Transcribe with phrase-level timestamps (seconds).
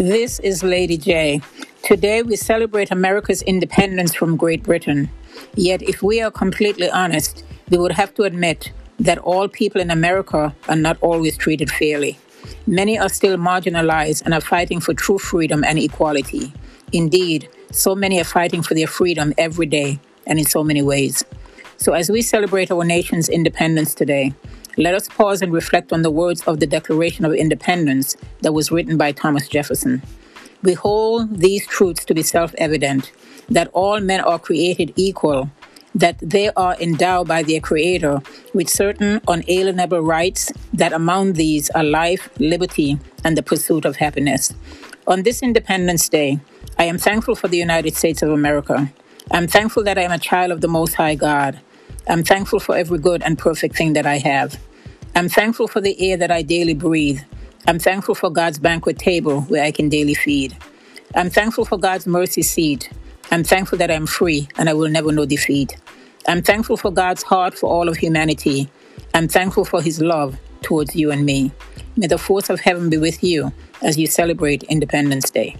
[0.00, 1.42] This is Lady J.
[1.82, 5.10] Today we celebrate America's independence from Great Britain.
[5.56, 9.90] Yet, if we are completely honest, we would have to admit that all people in
[9.90, 12.18] America are not always treated fairly.
[12.66, 16.50] Many are still marginalized and are fighting for true freedom and equality.
[16.94, 21.26] Indeed, so many are fighting for their freedom every day and in so many ways.
[21.76, 24.32] So, as we celebrate our nation's independence today,
[24.76, 28.70] let us pause and reflect on the words of the Declaration of Independence that was
[28.70, 30.02] written by Thomas Jefferson.
[30.62, 33.12] We hold these truths to be self evident
[33.48, 35.50] that all men are created equal,
[35.94, 38.22] that they are endowed by their Creator
[38.54, 44.54] with certain unalienable rights, that among these are life, liberty, and the pursuit of happiness.
[45.06, 46.38] On this Independence Day,
[46.78, 48.92] I am thankful for the United States of America.
[49.32, 51.58] I'm thankful that I am a child of the Most High God.
[52.08, 54.58] I'm thankful for every good and perfect thing that I have.
[55.14, 57.20] I'm thankful for the air that I daily breathe.
[57.66, 60.56] I'm thankful for God's banquet table where I can daily feed.
[61.14, 62.90] I'm thankful for God's mercy seat.
[63.30, 65.76] I'm thankful that I'm free and I will never know defeat.
[66.26, 68.68] I'm thankful for God's heart for all of humanity.
[69.14, 71.52] I'm thankful for his love towards you and me.
[71.96, 75.56] May the force of heaven be with you as you celebrate Independence Day.